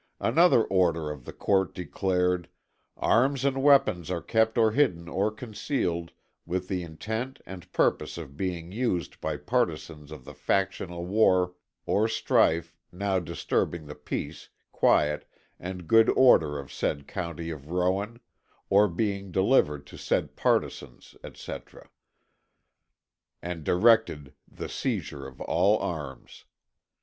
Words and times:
Another 0.19 0.63
order 0.63 1.11
of 1.11 1.25
the 1.25 1.31
court 1.31 1.75
declared 1.75 2.49
"arms 2.97 3.45
and 3.45 3.61
weapons 3.61 4.09
are 4.09 4.19
kept 4.19 4.57
or 4.57 4.71
hidden 4.71 5.07
or 5.07 5.29
concealed, 5.29 6.11
with 6.43 6.67
the 6.67 6.81
intent 6.81 7.39
and 7.45 7.71
purpose 7.71 8.17
of 8.17 8.35
being 8.35 8.71
used 8.71 9.21
by 9.21 9.37
partisans 9.37 10.11
of 10.11 10.25
the 10.25 10.33
factional 10.33 11.05
war 11.05 11.53
or 11.85 12.07
strife 12.07 12.73
now 12.91 13.19
disturbing 13.19 13.85
the 13.85 13.93
peace, 13.93 14.49
quiet 14.71 15.29
and 15.59 15.87
good 15.87 16.09
order 16.09 16.57
of 16.57 16.73
said 16.73 17.07
county 17.07 17.51
of 17.51 17.69
Rowan 17.69 18.19
or 18.71 18.87
being 18.87 19.29
delivered 19.31 19.85
to 19.85 19.99
said 19.99 20.35
partisans" 20.35 21.15
etc., 21.23 21.91
and 23.39 23.63
directed 23.63 24.33
the 24.47 24.67
seizure 24.67 25.27
of 25.27 25.39
all 25.41 25.77
arms. 25.77 26.45